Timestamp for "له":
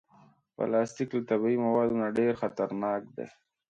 1.15-1.21